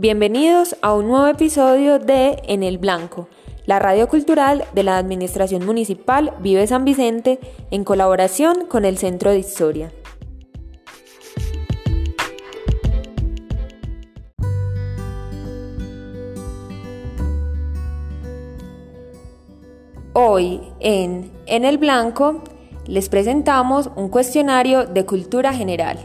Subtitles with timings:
[0.00, 3.28] Bienvenidos a un nuevo episodio de En el Blanco,
[3.66, 7.40] la radio cultural de la Administración Municipal Vive San Vicente
[7.72, 9.92] en colaboración con el Centro de Historia.
[20.12, 22.44] Hoy en En el Blanco
[22.86, 25.98] les presentamos un cuestionario de cultura general.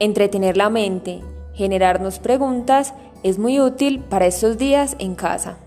[0.00, 1.20] Entretener la mente,
[1.54, 5.58] generarnos preguntas es muy útil para estos días en casa.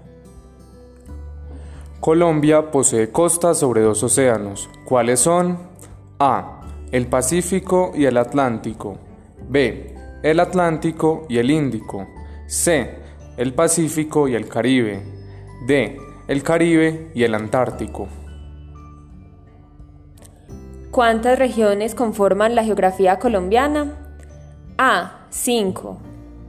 [1.99, 4.69] Colombia posee costas sobre dos océanos.
[4.85, 5.57] ¿Cuáles son?
[6.19, 6.61] A.
[6.91, 8.97] El Pacífico y el Atlántico.
[9.47, 9.95] B.
[10.21, 12.05] El Atlántico y el Índico.
[12.45, 12.99] C.
[13.37, 15.01] El Pacífico y el Caribe.
[15.65, 15.97] D.
[16.27, 18.07] El Caribe y el Antártico.
[20.91, 23.93] ¿Cuántas regiones conforman la geografía colombiana?
[24.77, 25.22] A.
[25.33, 25.97] 5.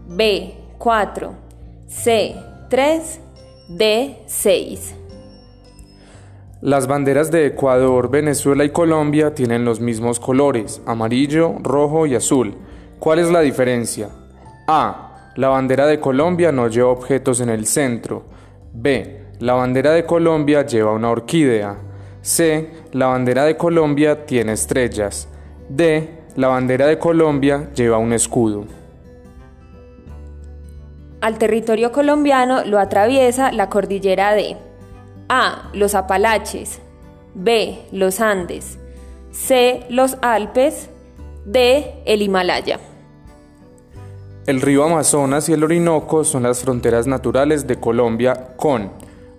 [0.08, 0.54] B.
[0.76, 1.34] 4.
[1.86, 2.36] C.
[2.68, 3.20] 3.
[3.70, 4.18] D.
[4.26, 4.94] 6.
[6.60, 12.56] Las banderas de Ecuador, Venezuela y Colombia tienen los mismos colores, amarillo, rojo y azul.
[12.98, 14.10] ¿Cuál es la diferencia?
[14.68, 15.32] A.
[15.36, 18.24] La bandera de Colombia no lleva objetos en el centro.
[18.74, 19.22] B.
[19.40, 21.78] La bandera de Colombia lleva una orquídea.
[22.20, 22.68] C.
[22.92, 25.26] La bandera de Colombia tiene estrellas.
[25.70, 26.23] D.
[26.36, 28.64] La bandera de Colombia lleva un escudo.
[31.20, 34.56] Al territorio colombiano lo atraviesa la cordillera de
[35.28, 35.70] A.
[35.72, 36.80] Los Apalaches.
[37.34, 37.86] B.
[37.92, 38.80] Los Andes.
[39.30, 39.86] C.
[39.88, 40.90] Los Alpes.
[41.46, 42.02] D.
[42.04, 42.80] El Himalaya.
[44.46, 48.90] El río Amazonas y el Orinoco son las fronteras naturales de Colombia con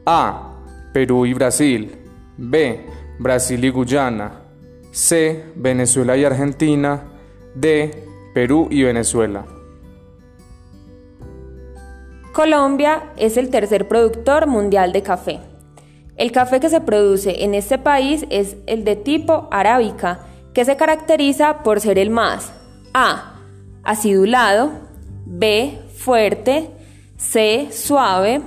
[0.06, 0.54] A.
[0.94, 1.98] Perú y Brasil.
[2.38, 2.86] B.
[3.20, 4.45] Brasil y Guyana.
[4.96, 5.44] C.
[5.58, 7.04] Venezuela y Argentina.
[7.54, 8.08] D.
[8.34, 9.46] Perú y Venezuela.
[12.32, 15.42] Colombia es el tercer productor mundial de café.
[16.16, 20.78] El café que se produce en este país es el de tipo arábica, que se
[20.78, 22.54] caracteriza por ser el más
[22.94, 23.42] A.
[23.84, 24.72] acidulado,
[25.26, 25.78] B.
[25.98, 26.72] fuerte,
[27.18, 27.68] C.
[27.70, 28.42] suave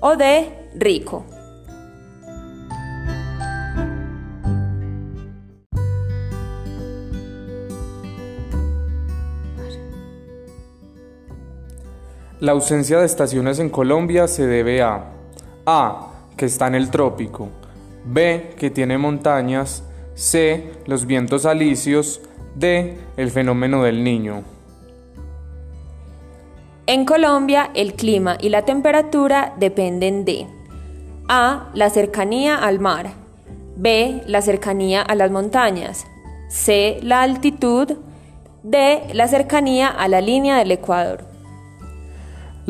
[0.00, 0.70] o D.
[0.76, 1.26] rico.
[12.40, 15.12] La ausencia de estaciones en Colombia se debe a
[15.66, 16.06] A.
[16.38, 17.50] que está en el trópico,
[18.06, 18.54] B.
[18.58, 19.84] que tiene montañas,
[20.14, 20.72] C.
[20.86, 22.22] los vientos alisios,
[22.54, 22.96] D.
[23.18, 24.42] el fenómeno del niño.
[26.86, 30.46] En Colombia, el clima y la temperatura dependen de
[31.28, 31.68] A.
[31.74, 33.10] La cercanía al mar.
[33.76, 34.22] B.
[34.26, 36.06] La cercanía a las montañas.
[36.48, 37.00] C.
[37.02, 37.98] La altitud.
[38.62, 39.02] D.
[39.12, 41.29] La cercanía a la línea del Ecuador.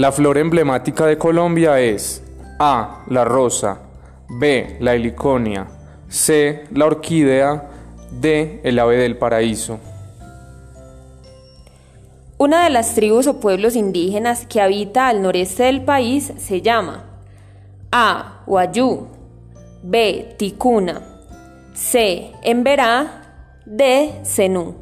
[0.00, 2.22] La flor emblemática de Colombia es
[2.58, 3.04] A.
[3.08, 3.82] La rosa.
[4.30, 4.78] B.
[4.80, 5.66] La heliconia.
[6.08, 6.64] C.
[6.72, 7.68] La orquídea.
[8.10, 8.62] D.
[8.64, 9.78] El ave del paraíso.
[12.38, 17.04] Una de las tribus o pueblos indígenas que habita al noreste del país se llama
[17.92, 18.42] A.
[18.46, 19.06] Huayú.
[19.82, 20.34] B.
[20.38, 21.02] Ticuna.
[21.74, 22.32] C.
[22.42, 23.50] Emberá.
[23.66, 24.14] D.
[24.24, 24.76] Zenú.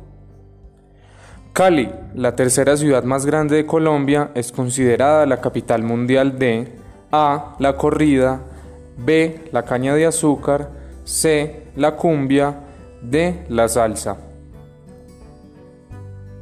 [1.58, 6.68] Cali, la tercera ciudad más grande de Colombia, es considerada la capital mundial de
[7.10, 7.56] A.
[7.58, 8.42] La corrida,
[8.96, 9.48] B.
[9.50, 10.70] La caña de azúcar,
[11.02, 11.64] C.
[11.74, 12.60] La cumbia,
[13.02, 13.44] D.
[13.48, 14.18] La salsa.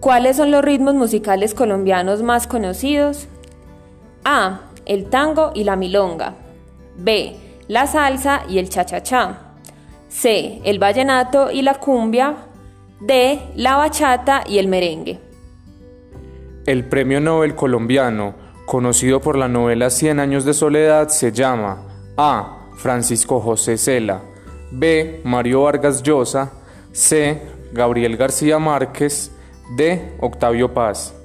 [0.00, 3.26] ¿Cuáles son los ritmos musicales colombianos más conocidos?
[4.22, 4.64] A.
[4.84, 6.34] El tango y la milonga.
[6.98, 7.36] B.
[7.68, 9.38] La salsa y el cha-cha-cha.
[10.10, 10.60] C.
[10.62, 12.36] El vallenato y la cumbia.
[13.00, 13.40] D.
[13.56, 15.18] La bachata y el merengue.
[16.66, 18.34] El premio Nobel colombiano,
[18.66, 21.82] conocido por la novela Cien años de soledad, se llama
[22.16, 22.52] A.
[22.76, 24.22] Francisco José Cela,
[24.70, 25.22] B.
[25.24, 26.52] Mario Vargas Llosa,
[26.92, 27.40] C.
[27.72, 29.32] Gabriel García Márquez,
[29.76, 30.16] D.
[30.20, 31.15] Octavio Paz.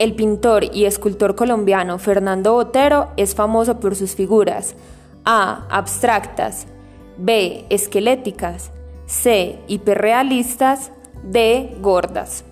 [0.00, 4.74] El pintor y escultor colombiano Fernando Botero es famoso por sus figuras
[5.26, 5.66] A.
[5.68, 6.66] Abstractas,
[7.18, 7.66] B.
[7.68, 8.70] Esqueléticas,
[9.04, 9.58] C.
[9.68, 10.90] Hiperrealistas,
[11.22, 11.76] D.
[11.82, 12.44] Gordas.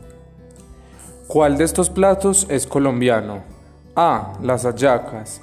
[1.27, 3.43] ¿Cuál de estos platos es colombiano?
[3.97, 4.35] A.
[4.43, 5.41] Las hallacas.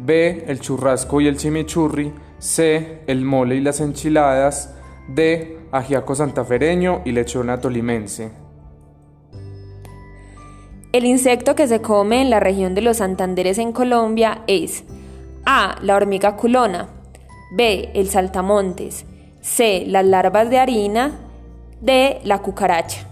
[0.00, 0.46] B.
[0.48, 2.12] El churrasco y el chimichurri.
[2.40, 3.02] C.
[3.06, 4.74] El mole y las enchiladas.
[5.06, 5.56] D.
[5.70, 8.43] Ajiaco santafereño y lechona tolimense.
[10.94, 14.84] El insecto que se come en la región de los Santanderes en Colombia es
[15.44, 15.74] A.
[15.82, 16.86] La hormiga culona.
[17.50, 17.90] B.
[17.94, 19.04] El saltamontes.
[19.40, 19.86] C.
[19.88, 21.10] Las larvas de harina.
[21.80, 22.20] D.
[22.22, 23.08] La cucaracha.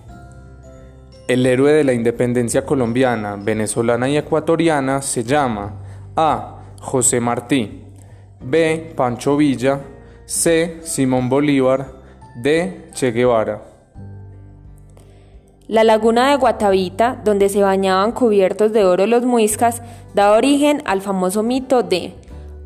[1.27, 5.73] El héroe de la independencia colombiana, venezolana y ecuatoriana se llama
[6.15, 6.61] A.
[6.81, 7.83] José Martí,
[8.41, 8.93] B.
[8.95, 9.81] Pancho Villa,
[10.25, 10.79] C.
[10.85, 11.89] Simón Bolívar,
[12.37, 12.91] D.
[12.95, 13.72] Che Guevara.
[15.73, 19.81] La laguna de Guatavita, donde se bañaban cubiertos de oro los muiscas,
[20.13, 22.13] da origen al famoso mito de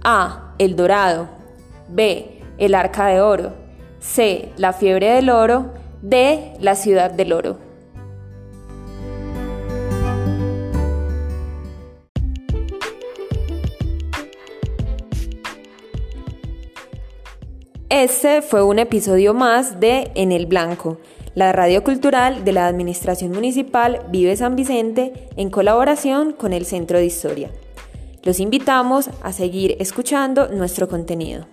[0.03, 0.55] A.
[0.58, 1.29] El Dorado,
[1.88, 2.43] B.
[2.58, 3.53] El Arca de Oro,
[4.00, 4.50] C.
[4.56, 5.73] La fiebre del oro,
[6.03, 6.55] D.
[6.58, 7.58] La ciudad del oro.
[17.88, 20.99] Este fue un episodio más de En el Blanco,
[21.37, 26.97] la radio cultural de la Administración Municipal Vive San Vicente en colaboración con el Centro
[26.97, 27.50] de Historia.
[28.23, 31.47] Los invitamos a seguir escuchando nuestro contenido.